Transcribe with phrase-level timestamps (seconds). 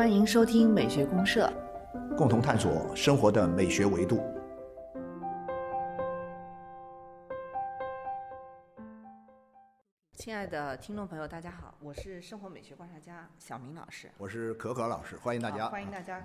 [0.00, 1.52] 欢迎收听美学公社。
[2.16, 4.18] 共同探索生活的美学维度。
[10.14, 14.10] 亲爱的听众朋友，大家好，我是生活美学观察家小明老师。
[14.16, 15.68] 我是可可老师，欢迎大家。
[15.68, 16.16] 欢迎大家。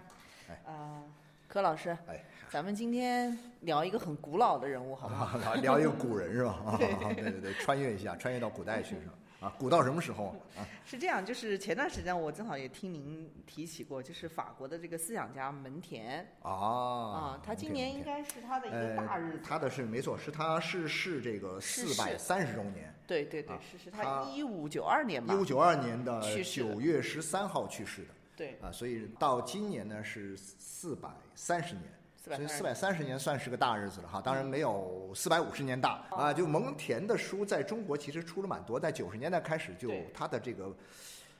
[0.47, 1.03] 哎呃，
[1.49, 5.37] 柯老师，哎，咱们今天聊一个很古老的人物，好不好？
[5.51, 6.55] 啊，聊一个古人是吧？
[6.65, 9.13] 啊，对对对，穿越一下，穿越到古代去是吧？
[9.45, 10.65] 啊，古到什么时候啊？
[10.83, 19.37] 是这样，就是前段时间我正好也听您提起过，就是法国的这个思想家门田啊啊，他今年应该是他的一个大日子。
[19.37, 25.37] 呃他的是没错，是他逝世这个逝四百三十周年，对对对啊，是是他他一五九二年吧一？
[25.37, 31.83] 五九二年的九月十三号去世的对，啊，所以到今年呢是四百三十年。
[32.25, 36.03] 所以四430百三十年算是个大日子了哈，当然没有四百五十年大。
[36.09, 36.33] 啊。
[36.33, 40.75] 就蒙恬的书在中国其实出了蛮多，在九十年代开始就他的这个，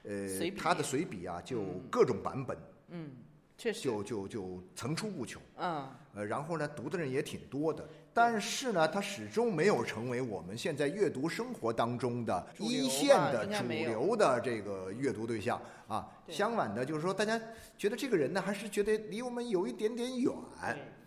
[0.04, 2.56] 呃他的随笔啊，就嗯各种版本。
[2.90, 3.12] 嗯，
[3.58, 5.42] 确实，就就就层出不穷。
[5.58, 16.08] 嗯，呃，然后呢，读的人也挺多的，但是呢，它始终没有成为我们现在阅读生活当中的一线的主流的这个阅读对象啊。
[16.30, 17.38] 相反的，就是说，大家
[17.78, 20.34] 觉得这个人呢，还是觉得离我们有一点点远。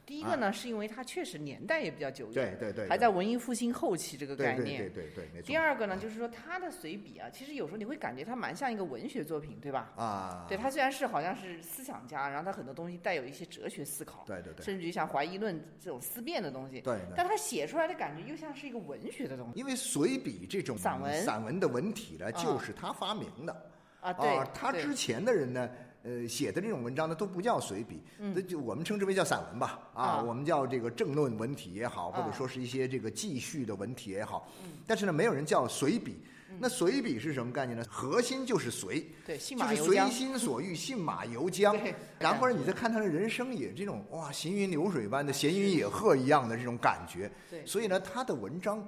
[0.09, 0.17] 对。
[0.17, 4.78] 第一个呢，是因为他确实年代也比较久远，对对对，还在文艺复兴后期这个概念。
[4.78, 5.47] 对对对，没错。
[5.47, 9.92] 第二个呢，就是说他的随笔啊，其实有时候你会感觉他蛮像一个文学作品，对吧？
[9.97, 17.14] 啊，对他虽然是好像是思想家，然后他很多东西带有一些哲学思考，对对对甚至于像怀疑论这种思辨的东西，对对。
[17.14, 23.53] 但他写出来的感觉又像是一个文学的东西因为随笔这种散文散文的文体呢，啊就是他发明的。
[24.01, 24.12] 啊。
[24.12, 25.69] 对，啊，他之前的人呢，
[26.09, 36.17] 呃，写的这种文章呢都不叫随笔，那就我们称之为叫散文吧，啊，我们叫这个政论文体也好，或者啊说是一些这个记叙的文体也好，嗯但是呢，没有人叫随笔。
[36.59, 37.84] 那随笔是什么概念呢？
[37.91, 41.79] 核心就是随，对信就是随心所欲， 信马由缰。
[41.79, 47.30] 对然后呢，你再看他的人生也这种哇，行云流水般的闲云野鹤一样的这种感觉。
[47.51, 48.83] 对所以呢，他的文章，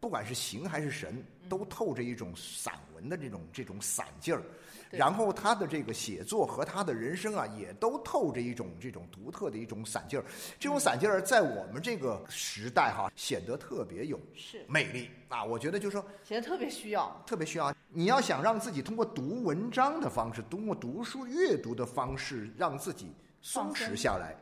[0.00, 4.42] 不管是形还是神，都透着一种散文的这种这种散劲儿。
[4.90, 10.24] 然后他的这个写作和他的人生啊，也都透着一种这种独特的一种散劲儿。
[10.58, 15.44] 这种散劲儿在我们这个时代哈、显得特别有是魅力啊！
[15.44, 17.22] 我觉得就是说显得特别需要。
[17.26, 17.74] 特别需要。
[17.90, 24.34] 你要想让自己通过读文章的方式，通过读书阅读的方式，让自己松弛下来，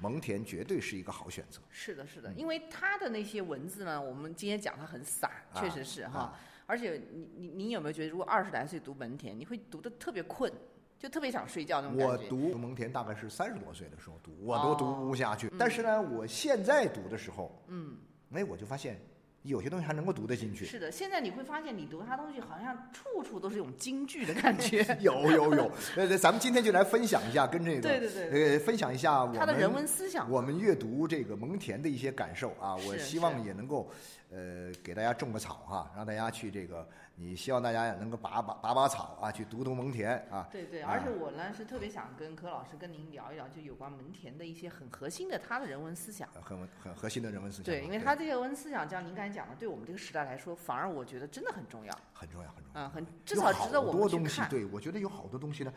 [0.00, 1.60] 蒙恬绝对是一个好选择。
[1.70, 6.20] 是的，是的，因为他的那些文字呢，我们今天讲他很散，啊确实是哈。
[6.20, 10.52] 啊而且你你你有没有觉得，如果二十来岁读蒙恬，你会读的特别困，
[10.98, 12.12] 就特别想睡觉那种感觉？
[12.12, 15.50] 我读蒙恬大概是三十多岁的时候读，我都哦读不下去。
[15.58, 17.96] 但是呢，我现在读的时候，嗯，
[18.34, 19.00] 哎，我就发现
[19.42, 20.64] 有些东西还能够读得进去。
[20.64, 24.84] 是的，现在你会发现，你读他东西好像处处都是一种京剧的感觉。
[25.00, 32.76] 有 有有，呃，咱们今天就来分享一下跟这个，对对对呃，分享一下我们他的人文思想我们阅读这个蒙恬的一些感受啊。
[32.86, 33.90] 我希望也能够，
[34.30, 36.86] 呃，给大家种个草哈、让大家去这个，
[37.20, 40.48] 你希望大家也能够拔拔拔拔草啊，去读读蒙田啊。
[40.52, 46.28] 对对，啊而且我呢是特别想跟柯老师跟您聊一聊，就有关蒙田的一些很核心的他的人文思想。
[46.40, 47.76] 很很核心的人文思想啊。
[47.76, 51.92] 对，因为他这些人文思想，像您刚才讲的，对我们这个时代来说，反而我觉得真的很重要。
[52.12, 52.80] 很重要，很重要。
[52.82, 54.08] 啊，很至少值得我们多。
[54.08, 55.72] 东西对，我觉得有好多东西呢，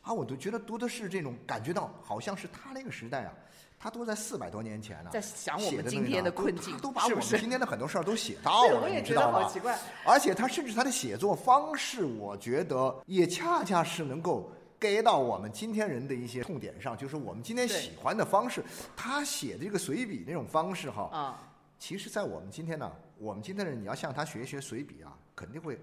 [0.00, 3.32] 啊，我都觉得读的是这种感觉到，好像是他那个时代啊，
[3.78, 9.42] 他都在四百多年前了、在想我写们今天的困境他都把我们今天的很多事儿都写到，了，你知道吗？
[9.42, 9.78] 好奇怪。
[10.04, 14.50] 而且他甚至他的写作方式，我觉得也恰恰是能够
[14.80, 18.64] get 到我们今天人的一些痛点上，就是我们今天喜欢的方式。
[18.96, 21.38] 他写的这个随笔那种方式哈，啊，
[21.78, 25.80] 其实，在我们今天呢，我们今天的人，你要向他学一学随笔啊，肯定会，呃，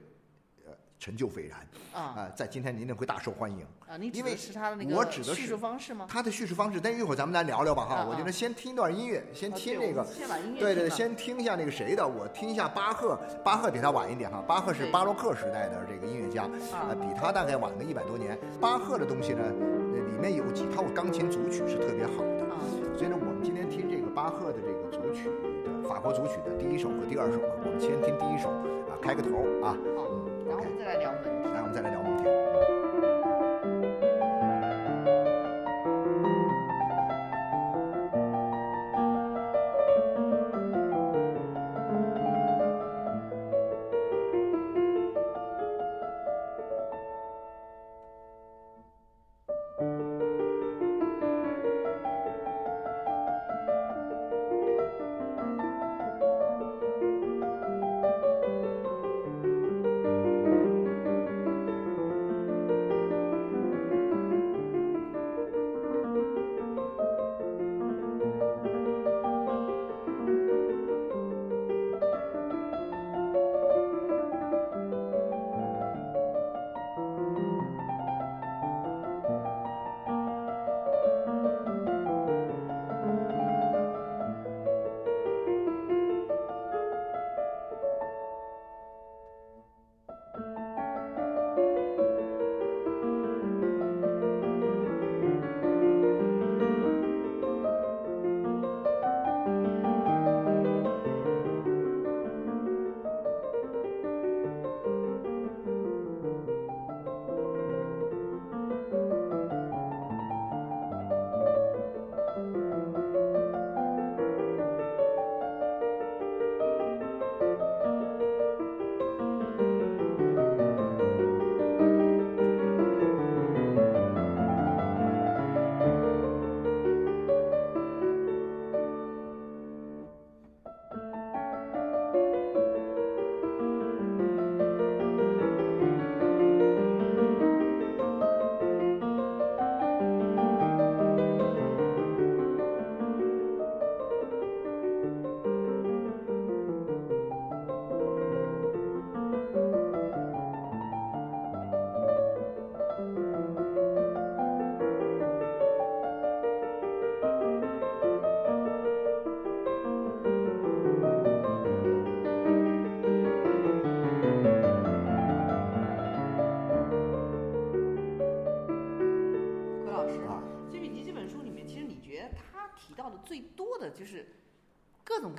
[1.04, 1.60] 成就斐然
[1.94, 3.60] 啊在今天您定会大受欢迎。
[3.86, 6.08] 啊，你因为的是他的那个我指的是叙述方式吗？
[6.08, 7.96] 他的叙述方式，但一会儿咱们来聊聊吧哈。
[7.96, 10.08] 啊啊我觉得先听一段音乐，先听那个
[10.58, 18.40] 对对，先听一下那个谁的，我听一下巴赫，巴赫比他晚一点哈，巴赫是巴洛克时代的这个音乐家，啊呃，比他大概晚个一百多年。
[18.62, 22.44] 巴赫的东西呢，呃里面有几套钢琴组曲是特别好的。
[22.48, 22.56] 啊，
[22.96, 25.26] 所以呢，我们今天听这个巴赫的这个组曲
[25.66, 28.48] 的法国组曲的第一首和第二首啊，我们先听第一首
[28.88, 30.08] 啊，开个头啊，好，
[30.54, 31.54] 然后我们再来聊门。
[31.54, 32.03] 来我们再来聊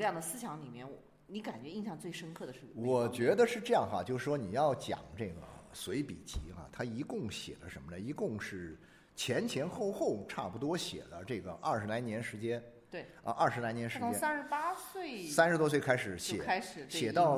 [0.04, 0.86] 各种各样的思想里面，
[1.26, 2.60] 你感觉印象最深刻的是？
[2.74, 5.36] 我觉得是这样哈，就是说你要讲这个
[5.72, 7.98] 随笔集哈，他一共写了什么呢？
[7.98, 8.78] 一共是
[9.16, 17.36] 前前后后差不多写了这个二十来年时间对，啊，二十来年时间从间，三十八岁三十多岁开始写，开始写到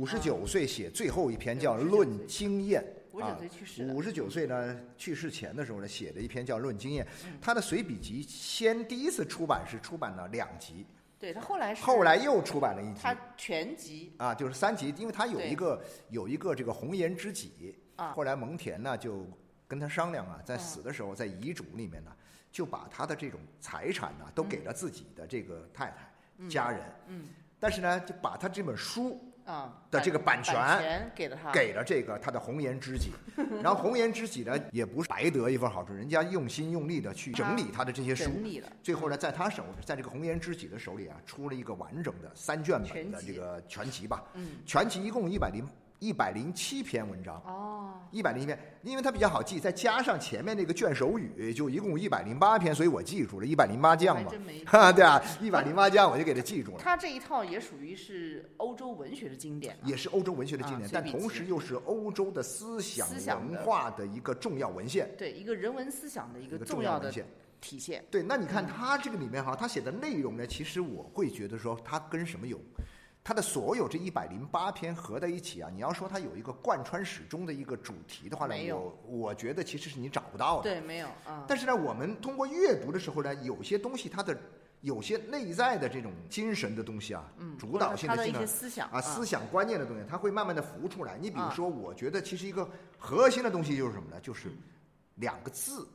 [0.00, 2.82] 五十嗯九岁写最后一篇叫《论经验》
[3.16, 7.04] 五十啊九岁去世，五十九岁呢，去世前的时候呢，写了一篇叫《论经验》。
[7.26, 10.84] 嗯他的随笔集先第一次出版是出版了两集，
[11.18, 17.76] 对他后来是后来又出版了一集他全集啊，就是三集，因为他有一个有一个这个红颜知己。
[17.96, 19.26] 啊后来蒙恬呢就
[19.66, 22.12] 跟他商量啊，在嗯死的时候，在遗嘱里面呢，
[22.52, 27.28] 就把他的这种财产呢都给了自己的这个太太、家人，嗯
[27.58, 33.12] 但是呢，就把他这本书啊的这个版版权权给了他，给了这个他的红颜知己，
[33.62, 38.30] 然后红颜知己呢也不是白得一份好处，人家用心用力的去整理他的这些书，
[38.82, 44.22] 最后呢，在他手，在这个红颜知己的手里啊，出了一个完整的三卷本的这个全集吧。
[44.34, 45.66] 嗯，全集一共一百零
[45.98, 54.30] 一百零七篇文章，哦，一百零一篇，因为它比较好记，再加上前面那个卷首语，就一共一百零八篇，所以我记住了一百零八将嘛。
[54.64, 56.78] 哈， 对啊，一百零八将我就给它记住了。
[56.78, 63.08] 它这一套也属于是欧洲文学的经典了，也是欧洲文学的经典，但同时又是欧洲的思想
[63.40, 67.26] 文化的一个重要文献，对一个人文思想的一个重要文献。
[67.60, 68.04] 体现。
[68.08, 72.56] 对，那你看他这个里面哈，他写的内容呢，其实我会觉得说，他跟什么有，
[73.28, 80.62] 他的所有这一百零八篇合在一起啊，你要说他有一个贯穿始终的一个主题的话呢我我觉得其实是你找不到的。
[80.62, 84.34] 对，没有啊，但是呢，我们通过阅读的时候呢，有些东西它的
[84.80, 91.18] 有些内在的这种精神的东西啊，嗯，主导性的一的精神些思想啊，思想观念的东西，它会慢慢的浮出来。
[91.18, 94.18] 你比如啊说，我觉得其实一个核心的东西就是什么呢？
[94.22, 94.48] 就是
[95.16, 95.86] 两个字，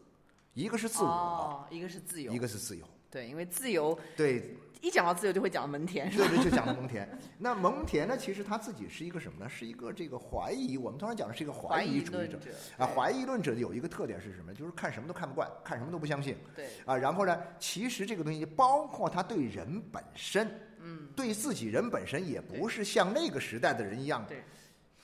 [0.54, 2.86] 一个是自我，哦，一个是自由，一个是自由。
[3.10, 6.14] 对，因为自由对，一讲到自由就会讲到蒙恬？
[6.14, 7.08] 对对，就讲到蒙恬。
[7.38, 9.50] 那蒙恬呢，其实他自己是一个什么呢？
[9.50, 10.78] 是一个这个怀疑。
[10.78, 12.86] 我们通常讲的是一个怀疑主义者者啊。
[12.86, 14.54] 怀疑论者有一个特点是什么？
[14.54, 16.36] 就是看什么都看不惯，看什么都不相信。
[16.54, 20.46] 对，啊，然后呢，其实这个东西包括他对人本身，
[20.82, 24.44] 嗯，对自己人本身也不是像那个时代的人一样对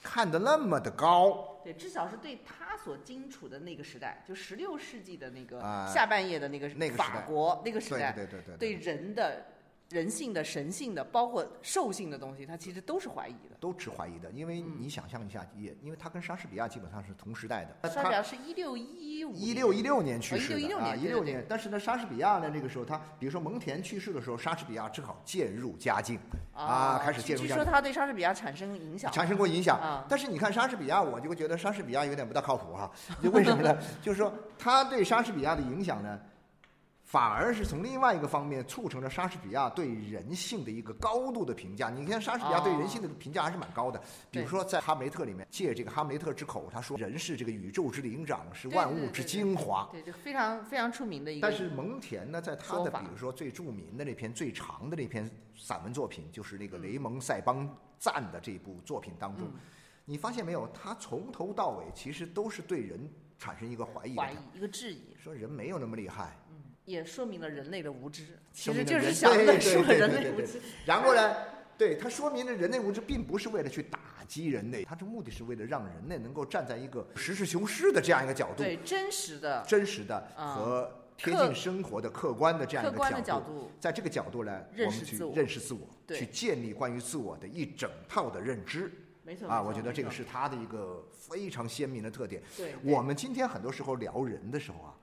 [0.02, 1.58] 看得那么的高。
[1.64, 9.46] 对，至少是对他所经处的那个时代，就十六世纪的那个啊下半叶的那个法那个时代国那个时对代，对对对对人的
[9.90, 13.56] 人性的、神性的，包括兽性的东西，他其实都是怀疑的。
[13.58, 17.88] 都持怀疑的，因为你想象一下，也因为他跟莎士比亚基本上是同时代的。
[17.90, 21.44] 莎士比亚是一六一五一六一六年去世的1616啊，年对对对一六年。
[21.48, 26.18] 但是呢，莎士比亚呢，那个时候他，比如说蒙恬去世的时候，莎士比亚正好渐入佳境
[26.54, 27.64] 啊，开始据据渐入佳境。
[27.64, 32.90] 说他对莎士比亚产生影响，产生过影响啊，但是你看莎士比亚，我就会觉得莎士比亚有点不大靠谱哈。
[33.20, 33.76] 就为什么呢？
[34.00, 36.18] 就是说他对莎士比亚的影响呢，
[37.10, 41.90] 反而是从另外一个方面促成了莎士比亚对人性的一个高度的评价。
[41.90, 44.00] 你看莎士比亚对人性的评价还是蛮高的。
[44.30, 49.88] 比如说在《哈姆雷特》里面，借这个哈姆雷特之口，他说人是这个宇宙之灵长，是万物之精华。
[49.90, 51.48] 对，就非常非常出名的一个。
[51.48, 59.58] 但是蒙恬呢，在他的比如说最著名的那篇最长的那篇散文作品，就是那个嗯雷蒙塞邦赞的这部作品当中，嗯
[60.04, 60.68] 你发现没有？
[60.68, 66.36] 他从头到尾其实都是对人产生一个怀疑怀疑，一个质疑，说人没有那么厉害，
[66.84, 68.38] 也说明了人类的无知。
[68.52, 70.60] 其说实就是想论述对对人类无知。
[70.84, 71.36] 然后呢，
[71.78, 88.90] 对它说明了人类无知并不是为了去打击人类，它的目的是为了让人类能够站在一个实事求是的这样一个角度，对真实的、真实的啊和贴近生活的客观的这样一个客观的角角度，在这个角度呢，我们去认识自我去建立关于自我的一整套的认知
[89.22, 92.42] 没错啊，我觉得这个是他的一个非常鲜明的特点。
[92.56, 92.74] 对。
[92.82, 94.94] 我们今天很多时候聊人的时候啊，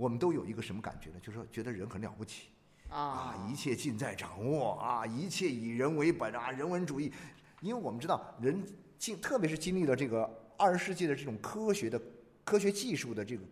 [0.00, 1.16] 我们都有一个什么感觉呢？
[1.20, 2.48] 就是说觉得人很了不起
[2.88, 7.12] 啊啊，一切尽在掌握啊，一切以人为本啊，人文主义。
[7.60, 8.64] 因为我们知道人
[8.98, 12.00] 经，特别是经历了这个二十世纪的这种科学的
[12.44, 13.42] 科学技术的这个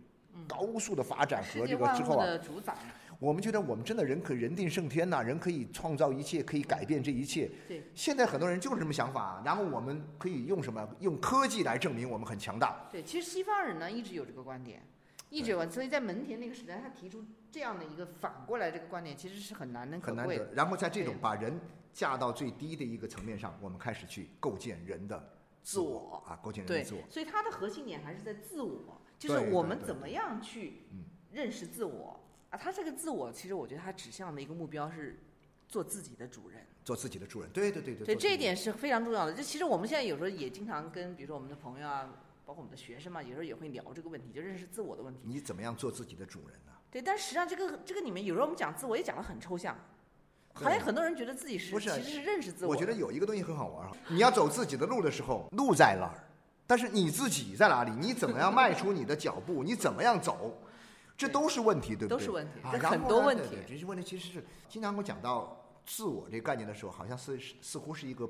[0.47, 2.27] 高速的发展和这个之后啊，
[3.19, 7.47] 我们觉得我们真的人可人定胜天呐、人可以创造一切，可以改变这一切。
[7.67, 10.89] 对，现在很多人就是这么想法，然后我们可以用什么？
[10.99, 12.87] 用科技来证明我们很强大。
[12.91, 14.81] 对，其实西方人呢一直有这个观点，
[15.29, 20.29] 一直有，所以在门田那个时代，他提出这样的一个反过来这个观点，其实是很难能可贵的。。
[20.29, 21.59] 很难得然后在这种把人
[21.93, 25.17] 架到最低的一个层面上，我们开始去构建人的
[25.61, 32.19] 自自我啊，构建人的自我。，所以它的核心点还是在自我，就是我们怎么样去嗯认识自我
[32.49, 32.57] 啊？
[32.57, 35.19] 他这个自我，其实我觉得他指向的一个目标是
[35.67, 36.65] 做自己的主人。
[36.83, 38.15] 做自己的主人，对对对对。
[38.15, 39.33] 这一点是非常重要的。
[39.33, 42.09] 就其实我们现在有时候也经常跟，比如说我们的朋友啊，
[42.49, 45.19] 包括我们的学生嘛，有时候也会聊这个问题，就认识自我的问题。
[45.23, 49.77] 你怎么样做自己的主人呢、对，但实际上这个这个里面有时候我们讲自我也讲得很抽象，
[50.55, 52.75] 好像很多人觉得自己是其实是认识自我我。
[52.75, 56.17] 觉得有一个东西很好玩啊，你要走自己的路的时候，路在哪儿？
[56.65, 57.91] 但是你自己在哪里？
[57.91, 59.61] 你怎么样迈出你的脚步？
[59.63, 60.59] 你怎么样走？
[61.15, 62.17] 这都是问题，对不对？
[62.17, 68.27] 都是问题啊，这很多问题这些问题其实是经常我讲到自我这个概念的时候，好像是似乎是一个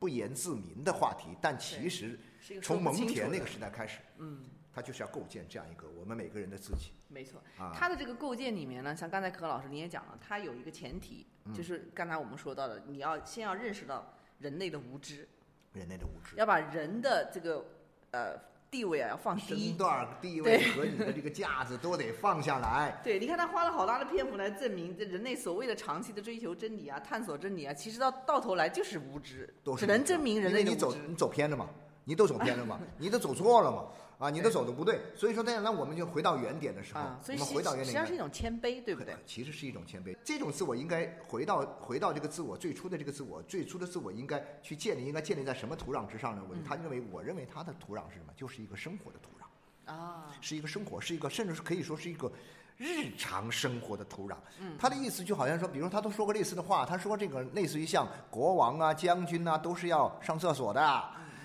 [0.00, 2.18] 不言自明的话题，但其实
[2.62, 7.72] 从蒙恬那个时代开始，嗯，他就是要构建这样一个我们每个人的自己没错，啊。
[7.74, 15.26] 它的这个构建里面呢，像刚才可老师你也讲了，他有一个前提，嗯就是刚才我们说到的，你要先要认识到人类的无知，
[15.72, 16.36] 人类的无知。
[16.36, 17.64] 要把人的这个
[18.10, 18.36] 呃
[18.70, 19.72] 地位啊要放身低。
[19.74, 23.00] 段、地位和你的这个架子都得放下来。
[23.04, 31.08] 对，你看他花了好大的篇幅来证明，这人类所谓的长期的追求真理啊、探索真理啊，其实到到头来就是无知，都是只能证明人因为你走类的无知。
[31.10, 31.70] 你走偏了嘛，
[32.04, 33.84] 你都走偏了嘛， 你都走错了嘛，
[34.18, 35.00] 啊，你都走的不对。
[35.16, 38.18] 所以说，那那我们就回到原点的时候，啊，所以我们回到原点实际上是一。
[38.18, 39.14] 种谦卑，对不对？
[39.26, 46.42] 其实是一种谦卑，这种自我应该回到回到这个自我最初的这个自我，最初的自我应该去建立，应该建立在什么土壤之上呢？
[46.48, 48.32] 我他认为，我认为他的土壤是什么？
[48.36, 49.44] 就是一个生活的土壤。
[49.86, 52.32] 啊，是一个生活，是一个甚至是可以说是一个
[52.78, 54.34] 日常生活的土壤。
[54.58, 61.04] 嗯，他的意思就好像说，比如他都说过类似的话，他说这个类似于像国王啊、将军啊、都是要上厕所的，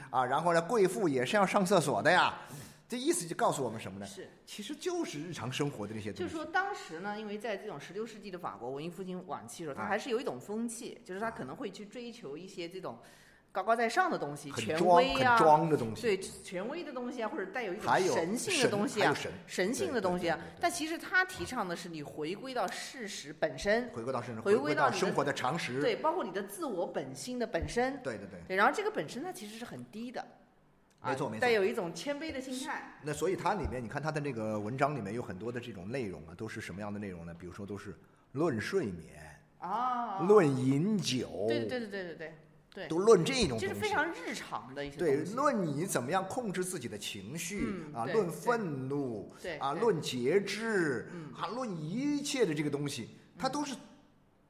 [0.09, 2.33] 啊，然后呢，贵妇也是要上厕所的呀。
[2.87, 4.05] 这意思就告诉我们什么呢？
[4.05, 6.23] 是，其实就是日常生活的这些东西。
[6.23, 12.97] 就是说当时呢，因为在这种十六世纪的法国文艺复兴晚期的时候，它啊还是有一种风气，就是他可能会去追求一些这种
[13.59, 16.01] 高高在上的东西，权威啊，装的东西。
[16.01, 20.39] 对权威的东西啊，或者带有一种神性的东西啊，神神性的东西啊。
[20.61, 25.81] 但其实他提倡的是你回归到事实本身，回归到事实，回回归到生活的常识。
[25.81, 27.97] 对，包括你的自我本心的本身。
[28.01, 28.39] 对对对。
[28.47, 30.21] 对，然后这个本身它其实是很低的，
[31.01, 32.97] 啊没错没错带有一种谦卑的心态。
[33.03, 37.35] 那所以它里面，你看它的那个文章里面有很多的这种内容啊，都是什么样的内容呢？
[37.37, 37.93] 比如说都是
[38.31, 42.33] 论睡眠、啊，论饮酒，对对对对对对对
[42.73, 43.67] 对，都论这种东西。
[43.67, 45.33] 这是非常日常的一些对，东西。
[45.35, 53.75] 论你怎么样控制自己的情绪、啊，论愤怒啊，对啊论节制嗯啊，论一切的这个东西，它都是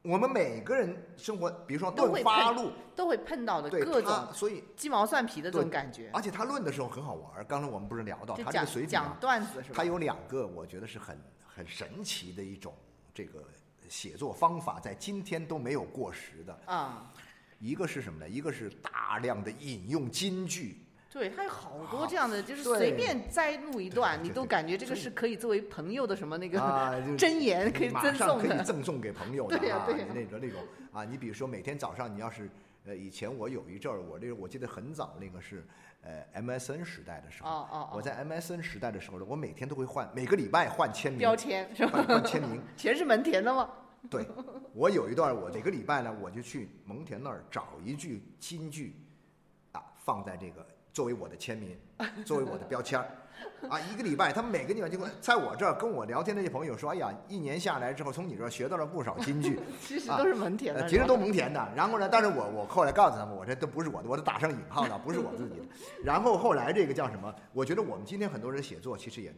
[0.02, 7.44] 我们每个人生活，比如说论发怒，都会碰到的对各它种所以鸡毛蒜皮的这种感觉，而且他论的时候很好玩儿。
[7.44, 9.76] 刚才我们不是聊到他这个讲讲随笔啊，段子是吧？
[9.76, 12.74] 他有两个我觉得是很很神奇的一种
[13.14, 13.44] 这个
[13.90, 16.60] 写作方法，在今天都没有过时的。
[16.66, 17.12] 啊，
[17.60, 18.28] 一个是什么呢？
[18.28, 20.78] 一个是大量的引用金句，
[21.12, 28.48] 对，他有好多这样的，就是随便摘录一段，你都感觉这个是可以作为朋友的什么那个啊，就箴言，可以赠送的。
[28.48, 30.62] 可以赠送给朋友的啊，对呀对那个那种
[30.94, 32.50] 啊，你比如说每天早上你要是
[32.86, 35.68] 呃，以前我有一阵儿，我这个我记得很早那个是
[36.01, 41.92] 呃 MSN 时代的时候，哦哦哦，我在 MSN 时代的时候呢，我每天都会换，每个礼拜换签名，标签是吧？
[41.92, 42.62] 换换签名。
[42.78, 43.70] 全是门田的吗？
[44.10, 44.25] 对，
[44.74, 48.96] 我有一段，我每个礼拜呢，我就去蒙恬那儿找一句金句，
[49.74, 51.77] 啊，放在这个作为我的签名，
[52.25, 53.06] 作为我的标签儿，
[53.70, 61.72] 啊，一个礼拜，他们每个地方就会在我这儿跟我聊天那些朋友说，哎呀，一年下来之后，从你这儿学到了不少金句， 其实都是蒙恬的，呃其实都蒙恬的。
[61.75, 65.65] 然后呢，但是我我后来告诉他们，我这都不是我的，我都打上引号的，不是我自己的。
[66.03, 67.34] 然后后来这个叫什么？
[67.51, 69.34] 我觉得我们今天很多人写作，其实也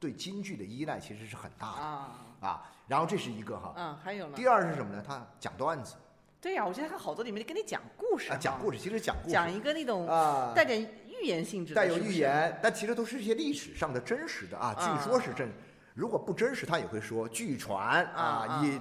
[0.00, 2.62] 对金句的依赖其实是很大的啊，啊。
[2.86, 3.72] 然后这是一个哈。
[3.76, 4.36] 嗯，还有呢？
[4.36, 5.02] 第二是什么呢？
[5.06, 5.94] 他讲段子
[6.40, 15.48] 对呀，我觉得他好多里面跟你讲故事啊，讲故事，其实讲故事讲一个那种啊，带点寓言性质的，带有寓言，但其实都是一些历史上的真实的啊，啊据说是真。
[15.94, 18.80] 如果不真实，他也会说据传啊啊也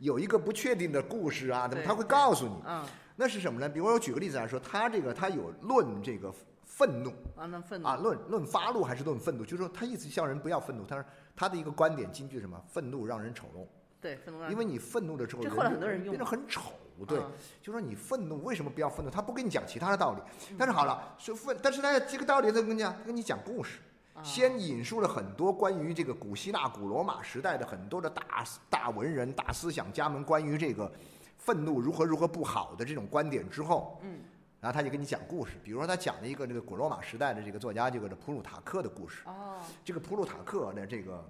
[0.00, 2.62] 有一个不确定的故事啊，怎么他会告诉你？
[2.66, 2.84] 嗯
[3.18, 3.66] 那是什么呢？
[3.66, 6.30] 比如我举个例子来说，他这个他有论这个
[6.76, 9.44] 愤怒啊，那愤怒啊，论论发怒还是论愤怒？
[9.44, 10.84] 就是说他意思叫人不要愤怒。
[10.84, 11.02] 他说
[11.34, 12.62] 他的一个观点金句什么？
[12.68, 13.66] 愤怒让人丑陋，
[13.98, 16.72] 对愤怒让因为你愤怒的时候，这后来很多人用变得很丑。
[17.06, 19.10] 对，嗯就说你愤怒为什么不要愤怒？
[19.10, 20.20] 他不跟你讲其他的道理，
[20.58, 23.78] 但是好了，说愤，但是他，这个道理他跟你讲，他跟你讲故事。
[24.12, 30.90] 啊先引述了很多关于这个古希腊、古罗马时代的很多的大大文人、大思想家们关于这个
[31.36, 34.20] 愤怒如何如何不好的这种观点之后，嗯，
[34.66, 39.22] 然后他就给你讲故事，比如说他讲了一个这个古罗马时代的这个作家这个普鲁塔克的故事。
[39.24, 41.24] 哦，这个普鲁塔克的这个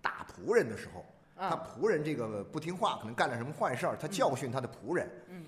[0.00, 5.44] 打仆人的时候，他啊仆人这个不听话，可能干了什么坏事儿，他教训他的仆人，嗯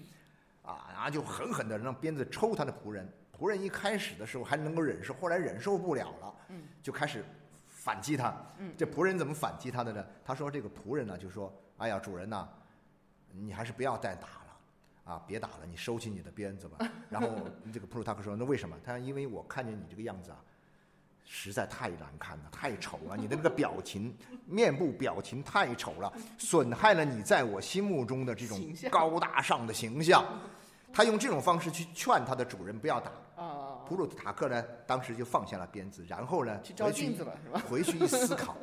[0.65, 3.09] 啊，然后就狠狠的让鞭子抽他的仆人。
[3.33, 7.25] 仆人一开始的时候还能够忍受，后来忍受不了了，嗯就开始
[7.69, 8.35] 反击他。
[8.59, 10.05] 嗯这仆人怎么反击他的呢？
[10.25, 12.49] 他说这个仆人呢就说：“哎呀，主人呐，
[13.31, 14.47] 你还是不要再打了。”
[15.09, 16.87] 啊，别打了，你收起你的鞭子吧。
[17.09, 17.31] 然后
[17.73, 20.37] 这个普鲁塔克说：“那为什么？”他说：“因为我看见你这个样子啊，
[21.25, 28.61] 实在太难看了，太丑了，你的那个表情、面部表情太丑了，损害了你在我心目中的这种
[28.91, 30.23] 高大上的形象。
[30.93, 33.11] 他用这种方式去劝他的主人不要打。
[33.37, 37.63] 啊，普鲁塔克呢，当时就放下了鞭子，然后呢，去照回去镜子了是吧？
[37.67, 38.57] 回去一思考，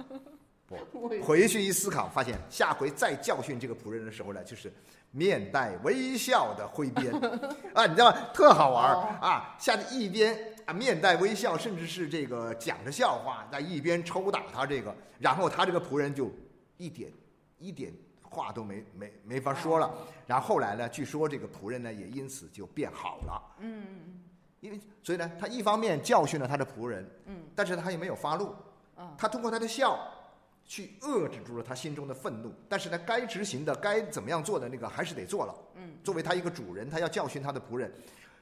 [0.68, 0.78] 不，
[1.24, 4.72] 回去一思考，发现下回再教训这个仆人的时候呢，就是
[5.12, 7.14] 面带微笑的挥鞭
[7.74, 8.18] 啊，你知道吗？
[8.34, 9.56] 特好玩啊！
[9.60, 16.32] 下次一边啊面带微笑，甚至是这个讲着笑话，在一边抽打他这个，然后他这个仆人就
[16.78, 17.12] 一点
[17.60, 19.94] 一点话都没没没法说了。
[20.26, 23.56] 然后后来呢，据说这个仆人呢也因此就变好了。
[23.60, 24.22] 嗯
[24.62, 28.48] 因为所以呢，他一方面教训了他的仆人，嗯，但是他也没有发怒，
[28.96, 30.00] 啊他通过他的笑，
[30.66, 32.54] 去遏制住了他心中的愤怒。
[32.68, 35.56] 但是呢，该执行的、该怎么样做的那个还是得做了。
[35.76, 37.92] 嗯，作为他一个主人，他要教训他的仆人，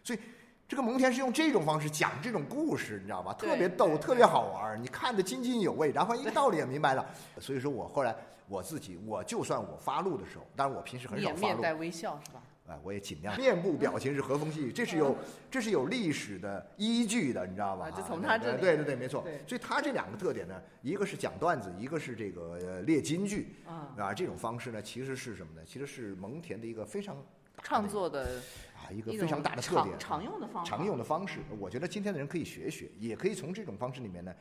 [0.04, 0.20] 所以
[0.68, 3.34] 这个蒙恬是用这种方式讲这种故事，你知道吧？
[3.34, 7.06] 特别逗，特别好玩儿，你看得津津有味， 然后一个道理也明白了。
[7.40, 8.16] 所以说我后来
[8.48, 11.42] 我自己，我就算我发怒的时候，当然我平时很少发怒。
[11.42, 12.42] 面带微笑是吧？
[12.74, 13.38] 啊，我也尽量。
[13.38, 15.16] 面部表情是和风细雨，这是有
[15.52, 17.86] 这是有历史的依据的，你知道吧？
[17.88, 19.24] 啊就啊从他这里对对对，没错。
[19.48, 24.14] 所以他这两个特点呢，一个是讲段子，一个是这个呃列金句啊，啊。
[24.14, 25.62] 这种方式呢，其实是什么呢？
[25.66, 27.16] 其实是蒙恬的一个非常
[27.62, 28.42] 创作的
[28.76, 31.40] 啊一个非常大的特点，常常用的方法，常用的方式。
[31.60, 34.34] 我觉得今天的人可以学学，也可以从这种方式里面呢，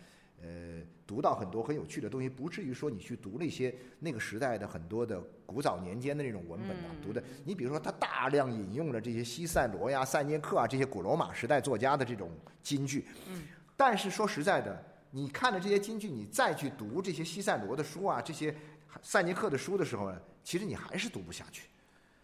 [0.43, 7.23] 呃，读到很多很有趣的东西，不至于说你去读那些那个时代的很多的古早年间的那种文本啊，嗯读的。
[7.45, 12.31] 你比如说，他大量引用了这些西塞罗呀、塞涅克啊这些古罗马时代作家的这种
[12.63, 13.45] 金句，嗯，
[13.77, 18.53] 但是说实在的，你看了这些金句，你再去读这些西塞罗的书啊，这些
[19.01, 21.69] 塞涅克的书的时候呢，其实你还是读不下去。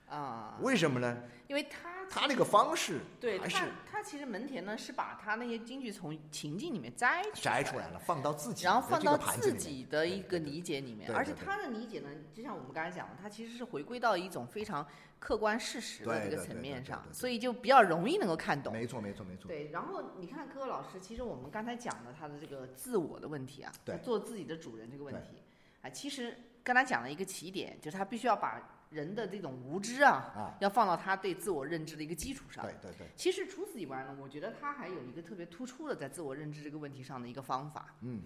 [0.09, 1.23] 啊，为什么呢？
[1.47, 7.89] 因为他他那个方式对还是他他其实门田呢是把他那些京剧从情境里面摘摘出来。
[7.89, 14.87] 了，放到自己然后放到自己的一个理解里面，而且他的理解呢，就像我们刚才讲的，他其实是回归到一种非常
[15.19, 18.73] 客观事实的这个层面上，所以就比较容易能够看懂。
[18.73, 19.49] 没错，没错，没错。
[19.49, 23.99] 对，然后你看柯老师，其实我们刚才讲的他的这个自我的问题啊，对。
[23.99, 25.43] 做自己的主人这个问题，
[25.83, 32.65] 啊，其实跟他讲了一个起点，就是他必须要把人的这种无知啊，啊，要放到他对自我认知的一个基础上。
[32.65, 37.95] 对对对，其实除此以外呢，我觉得他还有一个特别突出的在自我认知这个问题上的一个方法。
[38.01, 38.23] 嗯，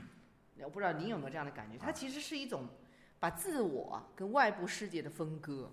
[0.62, 1.76] 我不知道您有没有这样的感觉？
[1.78, 2.66] 它啊其实是一种
[3.18, 5.70] 把自我跟外部世界的分割，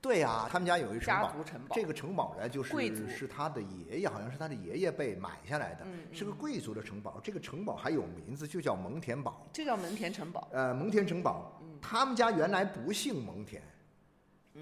[0.00, 1.74] 对呀、他们家有一城堡，家族城堡。
[1.74, 7.20] 这个城堡呢，就是是他的爷爷，好像是他的爷爷被买下来的，嗯是个贵族的城堡。
[7.22, 9.46] 这个城堡还有名字，就叫蒙恬堡。
[9.52, 10.48] 就叫蒙恬城堡。
[10.52, 13.58] 呃，蒙恬城堡，嗯他们家原来不姓蒙恬。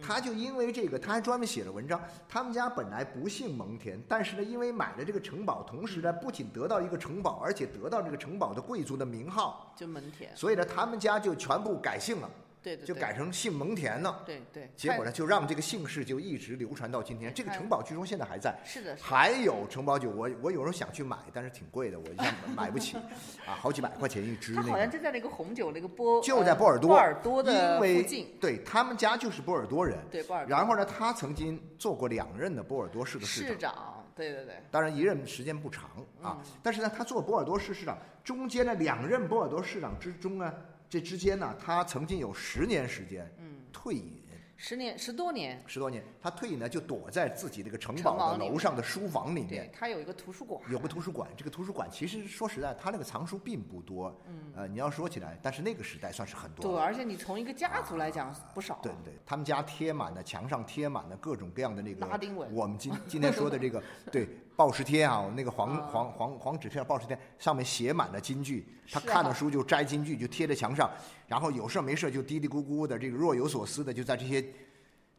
[0.01, 2.01] 他就因为这个，他还专门写了文章。
[2.29, 12.31] 他们家本来不姓蒙恬，但是呢，因为买了这个城堡，同时呢，不仅得到一个城堡，而且得到这个城堡的贵族的名号，就蒙恬，所以呢，他们家就全部改姓了，
[12.63, 14.23] 对对，就对改成姓蒙恬了。
[14.25, 14.71] 对对。
[14.77, 17.33] 结果呢，就让这个姓氏就一直流传到今天。
[17.35, 22.97] 这个城堡据说现在还在，是的，还有城堡酒，我我有时候想去买，但是挺贵的，我一下买不起，
[23.47, 24.89] 啊，好几百块钱一支它好像。
[24.89, 28.37] 就在那个红酒那个波，就在呃波尔多波尔多因的为附近。
[28.41, 30.47] 对他们家就是波尔多人，对波尔。
[30.47, 34.55] 然后呢，他曾经做过两任的波尔多市的市市长，长，对对对。
[34.71, 35.85] 当然一任时间不长
[36.23, 40.53] 啊，嗯但是呢，他做波尔多市市长中间的两任波尔多市长之中呢，
[40.93, 44.21] 这之间呢，他曾经有十年时间嗯，退隐。
[44.59, 49.49] 十年十多年，十多年，他退隐呢，就躲在自己这个城堡的楼上的书房里面。
[49.49, 51.31] 对，，他有一个图书馆，有个图书馆。
[51.35, 54.15] 这个图书馆其实说实在，他那个藏书并不多。
[54.29, 62.55] 嗯，呃，你要说起来，但是那个时代算是很多对，而且你从一个家族来讲不少，对对对，他们家贴满了墙上贴满了各种各样的那个拉丁文。
[62.55, 65.89] 我们今今天说的这个 对报时贴啊，那个黄啊。
[65.93, 70.91] 黄黄黄纸片报时贴上面写满了金句，他看了书就摘金句就贴在墙上，
[71.27, 74.45] 然后有事没事就嘀嘀咕咕的这个若有所思的就在这些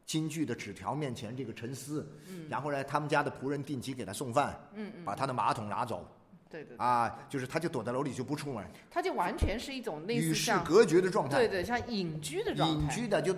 [0.06, 2.48] 金句的纸条面前这个沉思，嗯。
[2.50, 4.92] 然后呢，他们家的仆人定期给他送饭，嗯。
[4.98, 6.08] 嗯，把他的马桶拿走
[6.50, 6.78] 对对，对。
[6.78, 11.38] 啊，就是他就躲在楼里就不出门，他就完全是一种类似与世，隔绝的状态。
[11.38, 13.36] 对对，像隐居的状态，隐居的就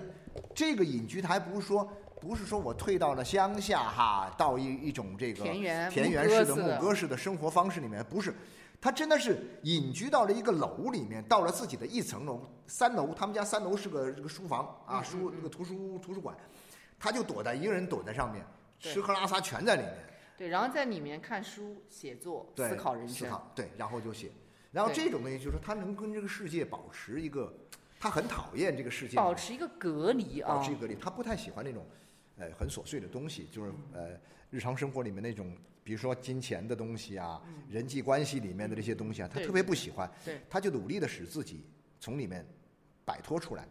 [0.54, 8.34] 这个隐居，他还不是说不是说我退到了乡下哈，到一一种这个田园田园式的牧歌式的生活方式里面，不是，
[8.82, 16.36] 他真的是隐居到了一个楼里面，到了自己的一层楼，三楼，他们家三楼是个这个书房啊，嗯书那个图书图书馆，
[16.98, 18.46] 他就躲在一个人躲在上面，
[18.80, 19.94] 吃喝拉撒全在里面。
[20.38, 24.32] 对，然后在里面看书、写作、思考人生，思考对，然后就写，
[24.72, 27.54] 然后这种东西就是他能跟这个世界保持一个，
[28.00, 30.56] 他很讨厌这个世界，保持一个隔离啊。
[30.56, 31.86] 保持一，个隔离，他不太喜欢那种，
[32.38, 34.20] 呃很琐碎的东西，就是呃
[34.50, 41.66] 日常生活里面那种，比如说金钱的东西啊，人际关系里面的这些东西啊，他特别不喜欢，对他就努力的使自己
[42.00, 42.46] 从里面
[43.04, 43.68] 摆脱出来，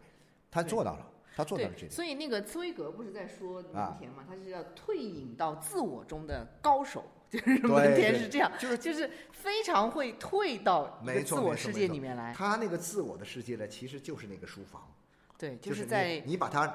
[0.49, 1.89] 他做到了，他做到了这。
[1.89, 14.89] 所以那个茨威格不是在说啊门田嘛，他是要退隐到自我中的高手， 就是对门田是这样，就是就是非常会退到自我世界里面来，他那个自我的世界呢，其实就是那个书房，
[15.37, 16.67] 对，就是你在你把它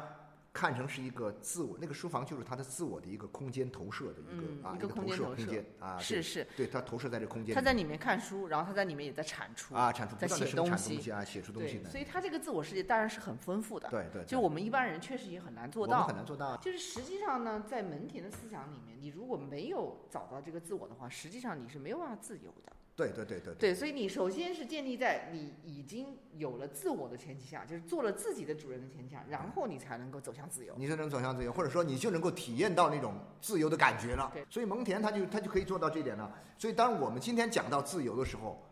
[0.52, 5.64] 看成是一个自我，那个书房就是他的自我的一个空间投射的一个、一个个投射空间投射。
[5.78, 8.00] 啊，是是，对他投射在这空间，他在里面。
[8.00, 11.10] 看书，然后他在里面也在产出啊产出在写东西。
[11.10, 16.56] 啊，写出东西所以他这个自我世界当然是很丰富的，对对，就我们一般人确实也很难做我们到，很难做到。
[16.56, 22.72] 就是实际上呢，在门庭的思想里面，你如果没有找到这个自我的话，实际上你是没有办法自由的。
[23.00, 30.74] 对对对对对，所以你首先是建立在你已经有了自我的前提下，就是做了自己的主人的前提下，然后你才能够走向自由。
[30.76, 34.44] 你才能走向自由，或者说你就能够体验到那种自由的感觉了对。
[34.50, 36.30] 所以蒙田他就他就可以做到这一点了。
[36.58, 38.62] 所以当我们今天讲到自由的时候，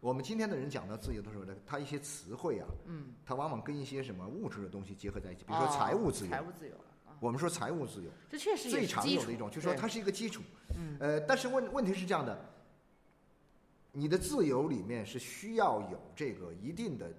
[0.00, 6.30] 我们今天的人讲到自由的时候呢，他一些词汇啊，嗯，他往往跟一些什么物质的东西结合在一起，比如说啊财务自由。
[6.30, 6.74] 财务自由
[7.06, 10.42] 啊，我们说财务自由，这确实也最常有的一种，就是说它是一个基础。
[10.78, 12.38] 嗯，呃，但是问问题是这样的，
[13.96, 17.10] 你的自由里面是需要有这个一定的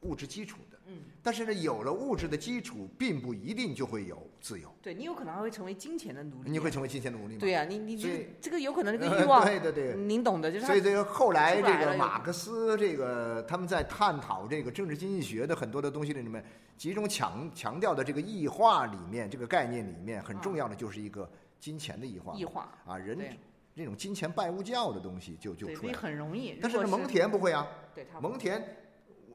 [0.00, 0.78] 物质基础的。
[0.86, 6.50] 嗯，但是呢，有了物质的基础，并不一定就会有自由，对你有可能还会成为金钱的奴隶。
[6.50, 7.40] 你会成为金钱的奴隶吗？
[7.40, 9.94] 对呀、你你这这个有可能这个欲 望，对对对。
[9.96, 16.42] 您懂的，就是所以这个后来这个马克思这个他们在探讨这个政治经济学的很多的东西里面，
[16.78, 23.38] 集中强强调的这个异化里面这个概念里面很重要的就是一个金钱的异化异化，啊，人对
[23.74, 25.98] 这种金钱拜物教的东西就就出来了。
[25.98, 26.58] 很容易。
[26.60, 28.62] 但是蒙恬不会啊，对他蒙恬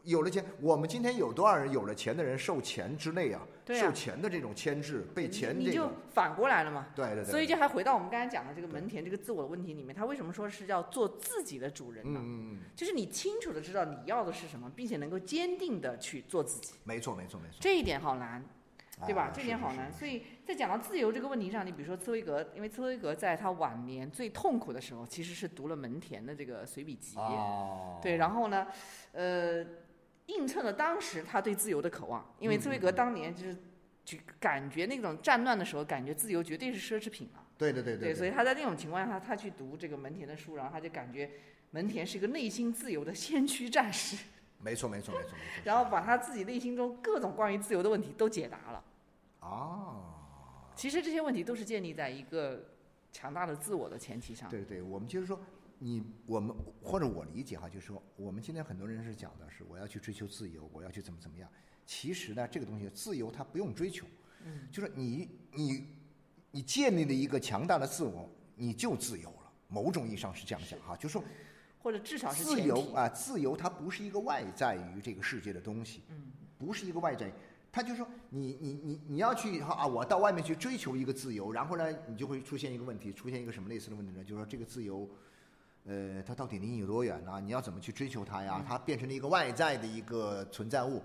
[0.04, 3.42] 有了钱，我们今天有多少人有了钱的人受钱之内啊？
[3.66, 6.88] 对啊受钱的这种牵制，被钱你就，反过来了嘛。
[6.96, 12.20] 对对对，所以就还回到我们刚才讲的这个蒙恬这个自我的问题里面，他为什么说是要做自己的主人呢？
[12.20, 18.44] 嗯嗯嗯，就是你清楚的知道你要的是什么，并且能够坚定的去做自己，没错没错没错，这一点好难，
[19.06, 19.24] 对吧？
[19.24, 19.92] 啊这点好难。
[19.92, 28.68] 所以在讲到自由这个问题上，你比如说茨威格，因为茨威格在他晚年最痛苦的时候，其实是读了门田的这个随笔集，哦，对，然后呢，
[29.12, 29.66] 呃，
[30.28, 33.58] 映衬了当时他对自由的渴望，因为茨威格当年就是。
[34.06, 37.46] 就感觉那种战乱的时候，感觉自由绝对是奢侈品了。
[37.60, 41.30] 对对对对，所对，以他在那种情况下，他去读这个门田的书，然后他就感觉
[41.70, 44.18] 门田是一个内心自由的先驱战士，
[44.64, 48.84] 没错没错没错没错，然后把他自己内心中各种关于自由的问题都解答了。
[49.40, 52.66] 啊，其实这些问题都是建立在一个
[53.12, 54.50] 强大的自我的前提上。
[54.50, 55.40] 对对，我们就是说，
[55.78, 61.50] 你我们或者我理解哈，就是说，我们今天很多人是讲的是我要去追求自由，我要去怎么怎么样。
[61.86, 64.06] 其实呢，这个东西自由它不用追求，
[64.44, 65.88] 嗯，就是你你
[66.52, 69.52] 你建立了一个强大的自我，你就自由了。
[69.70, 71.24] 某种意义上是这样讲哈，就是说
[71.82, 72.60] 或者至少是自。
[72.62, 77.32] 由啊，自由它不是一个外在于这个世界的东西，嗯，不是一个外在。
[77.72, 84.24] 他就说你你你你要去啊，我到外面去追求一个自由，然后呢，你就会出现一个问题，出现一个什么类似的问题呢？
[84.24, 85.08] 就是说这个自由，
[85.86, 88.46] 呃，它到底离你有多远呢、你要怎么去追求它嗯。
[88.46, 88.66] 呀？
[88.68, 91.02] 它变成了一个外在的一个存在物，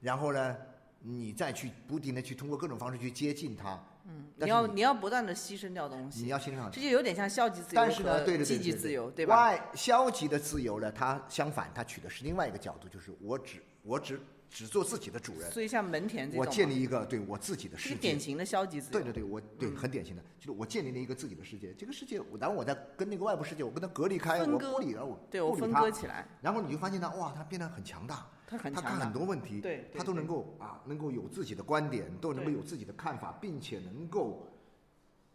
[0.00, 0.56] 然后呢，
[1.02, 6.20] 你再去不停的去通过各种方式去接近它，嗯，你你要你要不断的牺牲掉东西。
[6.20, 9.36] 你西，要欣赏这就有点像消极自由但是呢，对对对积极自由，对吧？
[9.36, 14.18] 外消极的自由呢，它相反，它取的是另外一个角度，就是我只我只
[14.50, 18.18] 只做自己的主人，所以像门田这种，我建立一个对我自己的世界是典。
[18.20, 18.92] 型的消极自由。
[18.92, 21.72] 对对对，我对嗯很典型的，就是我建立了一个自己的世界。
[21.74, 29.12] 这个世界，我然后我在跟那个外部世界，我跟它隔离开，我不理了，我对我分割起来，然后你就发现他，哇，他变得很强大，他很他看很。
[29.12, 34.46] 多问题，对对他都能够啊，能够有自己的观点，都能够有自己的看法，并且能够，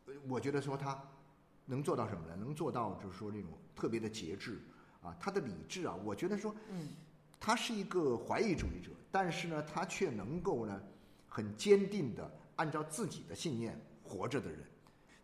[0.07, 1.01] 呃我觉得说他
[1.65, 2.35] 能做到什么呢？
[2.35, 4.59] 能做到就是说这种特别的节制
[5.01, 6.89] 啊，他的理智啊，我觉得说，嗯，
[7.45, 10.81] 他是一个怀疑主义者，但是呢，他却能够呢
[11.27, 14.61] 很坚定的按照自己的信念活着的人。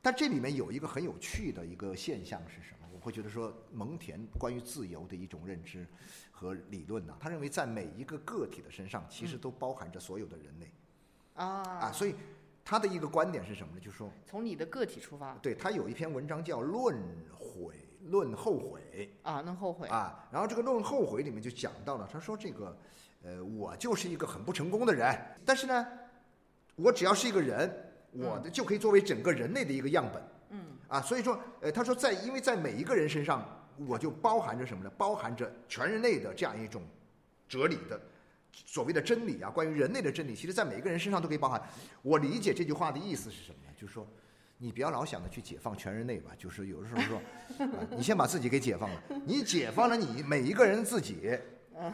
[0.04, 2.88] 但这里面有一个很有趣的一个现象是什么？
[2.94, 5.84] 我会觉得说，蒙田关于自由的一种认知
[6.32, 10.72] 和理论呢、他认为在每一个个体的身上，其实都包含着所有的人类
[11.34, 11.46] 啊，
[11.88, 12.14] 啊，所以
[12.64, 13.80] 他的一个观点是什么呢？
[13.80, 16.96] 就是说，从你的个体出发对他有一篇文章叫《论
[17.36, 17.74] 悔
[18.06, 22.78] 论后悔啊，论后悔》啊，然后这个《论后悔》里面就讲到了，他说这个，
[23.24, 25.88] 呃，我就是一个很不成功的人，但是呢，
[26.76, 27.72] 我只要是一个人，
[28.12, 30.24] 我的就可以作为整个人类的一个样本。
[30.50, 33.46] 嗯，啊，所以说，呃，他说在，因为在每一个人身上，
[33.88, 34.92] 我就包含着什么呢？
[34.98, 36.82] 包含着全人类的这样一种
[37.48, 38.00] 哲理的
[38.54, 41.62] 所谓的真理啊，关于人类的真理，其实在每一个人身上都可以包含。
[42.02, 43.74] 我理解这句话的意思是什么呢？
[43.80, 44.06] 就是说，
[44.64, 47.20] 你不要老想着去解放全人类吧，就是有的时候说，
[47.98, 51.36] 你先把自己给解放了，你解放了你每一个人自己，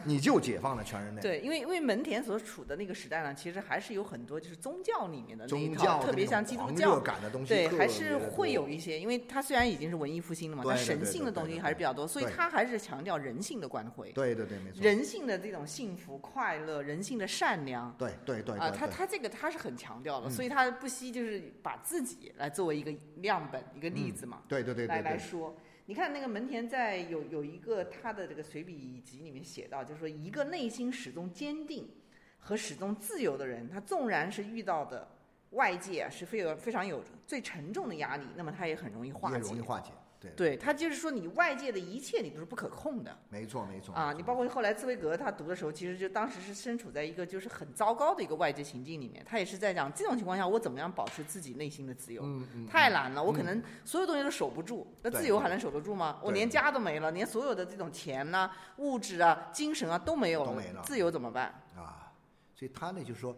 [0.04, 1.20] 你就解放了全人类。
[1.20, 14.82] 对，因为因为门田所处的那个时代呢，其实还是有很多就是宗教里面的那一宗教套，特别像基督教，感的东西，对，还是会有一些，因为他虽然已经是文艺复兴了嘛，但神性的东西还是比较多，所以对它还是强调人性的关怀，对对对，没错。
[14.82, 17.94] 人性的这种幸福、快乐，人性的善良。
[17.98, 25.56] 对对对啊，他他这个他是很强调的，嗯所以他不惜就是把自己来作为一个样本、一个例子嘛，对对对来对来，来说。
[25.88, 31.88] 你看那个门田在有有一个他的这个随笔集里面写到，就是说一个内心始终坚定
[32.36, 35.08] 和始终自由的人，他纵然是遇到的
[35.52, 39.38] 外界啊是非有非常有最沉重的压力，那么他也很容易化也。
[39.38, 39.90] 容易化解。
[40.20, 44.12] 对，对他就是说，你外界的一切你都是不可控的没错没错啊！
[44.12, 52.22] 你包括后来茨威格他读的时候，其实就当时是身处在一个就是很糟糕的一个外界情境里面，他也是在讲这种情况下我怎么样保持自己内心的自由。
[52.24, 56.18] 嗯嗯，太难了，我可能所有东西都守不住，那自由还能守得住吗？
[56.22, 61.54] 我连家都没了，连所有的这种钱呐、物质啊、精神啊都没有都没了自由怎么办？
[61.76, 62.12] 啊，
[62.56, 63.36] 所以他呢就是说，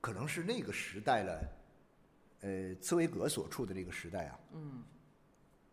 [0.00, 1.40] 可能是那个时代了，
[2.42, 4.82] 呃，茨威格所处的这个时代啊，嗯，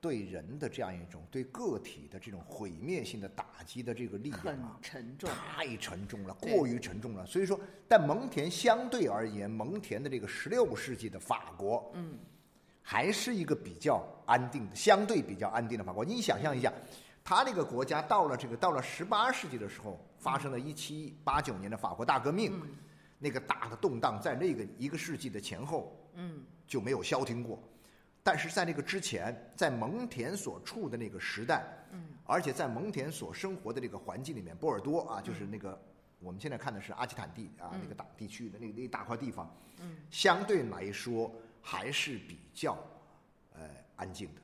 [0.01, 5.29] 对人的这样一种对个体的这种毁灭性的打击的这个力量很啊，沉重。
[5.29, 7.25] 太沉重了，过于沉重了。
[7.25, 12.17] 所以说，但蒙田相对而言，蒙田的这个十六世纪的法国，嗯，
[12.81, 16.05] 还是一个比较安定的，相对比较安定的法国。
[16.05, 16.71] 你想象一下，
[17.21, 22.53] 他那个国家到了这个到了十八世纪的时候，发生了一七八九年的法国大革命，
[23.17, 27.62] 那个大的动荡，在那个一个世纪的前后，嗯，就没有消停过。
[28.23, 35.79] 但是在那个之前，在蒙恬所处的那个时代，嗯，而且在蒙恬所生活的这个环境里面，波尔多啊，就是那个、
[36.19, 39.51] 我们现在看的是阿基坦地啊，那个大地区的那那一大块地方，
[39.82, 42.77] 嗯，相对来说还是比较
[43.53, 43.62] 呃
[43.95, 44.41] 安静的，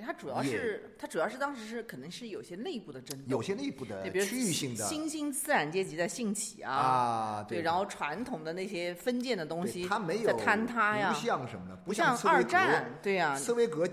[0.00, 11.76] 对，它主要是它主要是当时是可能是有些内部的争斗，有些内部的对，比如区域性的新兴资产阶级在兴起啊，啊，对，然后传统的那些分建的东西它没有在坍塌呀不，像什么的？
[11.84, 13.86] 不像像二战，对呀、斯威格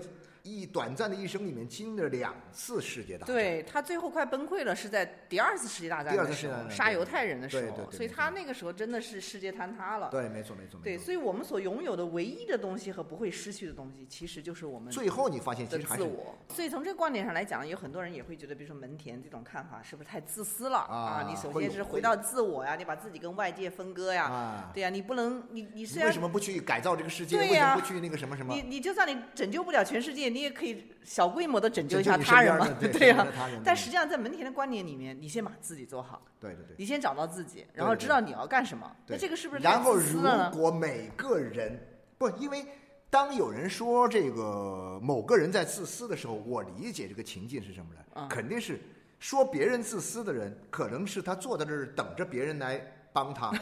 [0.48, 10.08] 一短暂的一生里面经历了两次世界大战，对他最后快崩溃了，是在第二次世界大战的时候杀犹太人的时候，所以他那个时候真的是世界坍塌了。
[10.10, 10.80] 对，没错没错。
[10.82, 16.36] 对，所以我们所拥有的唯一的东西和不会失去的东西，其实就是我们最后你发现其的实还是自我。
[16.48, 20.78] 所以从这个观点上来讲，有很多人也会觉得，比如说门田这种看法是不是太自私了？
[20.78, 27.36] 啊你首先是回到自我呀，你把自己跟外界分割呀，啊，对呀，你不能，你你你虽然为什么不去改造这个世界？
[27.38, 28.54] 为什么不去那个什么什么？
[28.54, 28.62] 你？
[28.62, 33.26] 你就算你拯救不了全世界，你也可以小规模的拯救一下他人嘛身边的， 对呀、
[33.64, 36.76] 但实际上在蒙田的观念里面，你先把自己做好，对对对。
[36.78, 38.88] 你先找到自己，然后知道你要干什么。
[39.04, 40.20] 那对这个是不是然后，如？
[40.52, 41.76] 果每个人
[42.16, 42.64] 不，因为
[43.10, 48.00] 当有人说这个某个人在自私的时候，我理解这个情境是什么呢？
[48.14, 48.80] 嗯肯定是
[49.18, 52.80] 说别人自私的人，可能是他坐在这儿等着别人来
[53.12, 53.52] 帮他。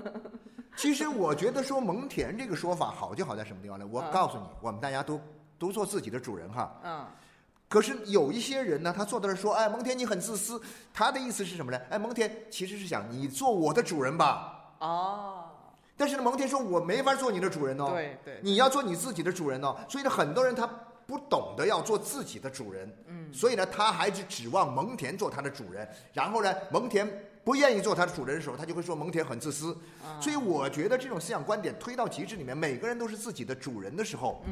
[0.76, 3.86] 其实我觉得说蒙恬这个说法好就好在什么地方呢？
[3.90, 5.20] 我嗯告诉你，我们大家都
[5.58, 6.80] 都做自己的主人哈。
[6.84, 7.06] 嗯，
[7.68, 10.60] 可是有一些人呢，他坐在那说：“哎，蒙恬你很自私。”
[10.94, 11.80] 他的意思是什么呢？
[11.90, 14.74] 哎，蒙恬其实是想你做我的主人吧。
[14.78, 15.44] 哦，
[15.96, 20.68] 但是呢，蒙恬说：“我没法做你的主人哦，对对，你要做你自己的主人哦。”所以呢，很多人他
[21.06, 25.88] 不懂得要做自己的主人，嗯，所以呢，他还是指望蒙恬做他的主人。
[26.12, 27.08] 然后呢，蒙恬
[27.44, 29.72] 不愿意做他的主人的时候，他就会说蒙恬很自私。
[30.02, 34.42] 啊所以我觉得这种思想观点推到极致里面，每个人都是自己的主人的时候，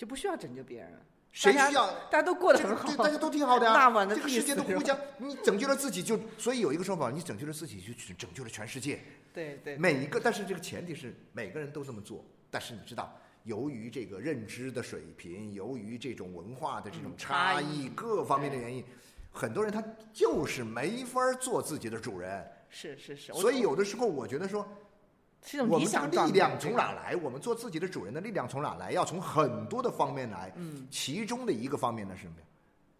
[0.00, 0.98] 就不需要拯救别人了，
[1.30, 1.92] 谁需要？
[2.10, 8.98] 大家都过得很好对，大家都挺好的呀、 那晚的这个世界都互相，你拯救了自己就，所以有一个说法，你拯救了自己就拯救了全世界。
[9.30, 12.24] 对对，每一个，但是这个前提是每个人都这么做。
[12.50, 18.82] 但是你知道，由于这个认知的水平，由于这种文化的这种差异各方面的原因，
[19.30, 19.84] 很多人他
[20.14, 22.50] 就是没法做自己的主人。
[22.70, 24.66] 是是是，所以有的时候，我觉得说，
[25.44, 27.16] 是一种我们这理想状态个力量从哪来？
[27.16, 28.92] 我们做自己的主人的力量从哪来？
[28.92, 30.52] 要从很多的方面来。
[30.56, 32.44] 嗯，其中的一个方面呢是什么呀？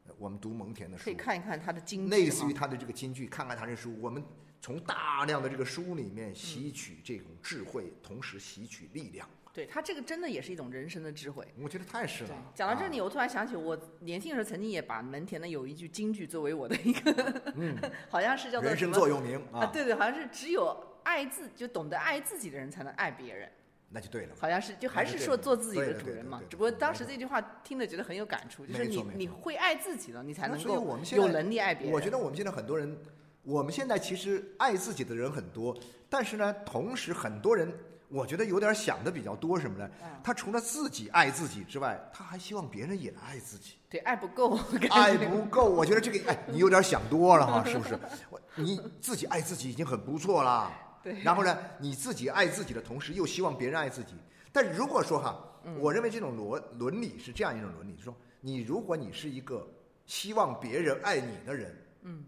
[0.08, 4.22] 呃我们读蒙恬的书可以，看一看他的经济类似于他的这个金句，看看他的书，我们
[4.60, 9.26] 从大量的这个书里面吸取这种智慧，同时吸取力量。
[9.52, 11.44] 对他这个真的也是一种人生的智慧。
[11.60, 17.76] 我觉得太是了。，啊讲到这里，我突然想起，我年轻的时候曾经也把门田的有一句京剧作为我的一个，嗯，
[18.08, 20.76] 好像是叫做人生座右铭啊，对对，好像是只有
[21.10, 23.50] 爱自就懂得爱自己的人才能爱别人，
[23.88, 24.34] 那就对了。
[24.38, 31.92] 好像是就还是说做自己的主人嘛只不过当时这句话听了觉得很有感触，就是你你会爱自己了，你才能够有能力爱别人。
[31.92, 32.96] 我觉得我们现在很多人
[33.42, 35.76] 我们现在其实爱自己的人很多，
[36.08, 37.72] 但是呢，同时很多人
[38.08, 39.90] 我觉得有点想的比较多，什么呢？
[40.22, 43.74] 他除了自己爱自己之外，他还希望别人也爱自己。
[43.88, 44.56] 对，爱不够，
[44.90, 47.98] 爱不够，我觉得这个，哎，你有点想多了哈，是不是？
[48.28, 50.70] 我你自己爱自己已经很不错了。
[51.02, 51.20] 对。
[51.22, 54.14] 然后呢，你自己爱自己的同时，又希望别人爱自己。
[54.52, 55.42] 但如果说哈，
[55.78, 59.66] 我认为这种伦伦理是这样一种伦理，就是说，你如果你是一个
[60.06, 62.24] 希望别人爱你的人，嗯，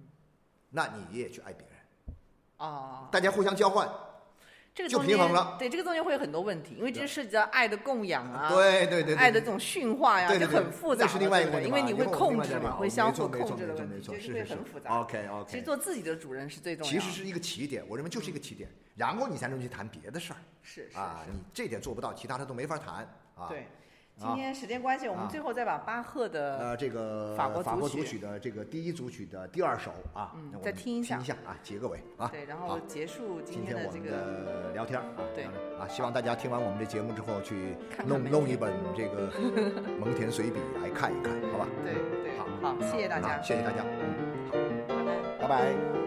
[0.71, 2.17] 那你也去爱别人。
[2.57, 3.09] 啊。
[3.11, 3.89] 大家互相交换。
[4.75, 11.05] 这个就平衡了，对这个中间会有很多问题，因为这涉及到爱的供养啊，对对对，爱的这种驯化呀，就很复杂。
[11.05, 15.01] 这是另外一个问题，因为你会控制嘛，会相互控制的问题，就是会很复杂。
[15.01, 16.99] OK OK，其实做自己的主人是最重要的。
[16.99, 20.37] 其实是一个起点，我认为就是一个起点，然后你才能去谈别的事儿。
[20.63, 23.07] 是啊，你这点做不到，其他的都没法谈
[23.37, 23.49] 啊。
[23.49, 23.67] 对。
[24.19, 32.29] 今天时间关系，我们最后再把巴赫的呃这个法国法国组曲的这个第一组曲的第二首啊，再听一下，听一下啊，结个尾啊。
[32.29, 35.05] 对，然后结束今天的这个聊天啊。
[35.35, 39.33] 对啊，希望大家听完我们这节目之后去弄弄一本这个
[39.99, 41.67] 蒙田随笔来看一看，好吧？
[41.83, 43.83] 对对，好，好，谢谢大家，谢谢大家，
[44.53, 46.02] 嗯，好，拜拜，拜拜。